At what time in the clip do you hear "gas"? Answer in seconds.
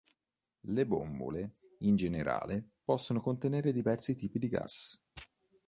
4.49-4.99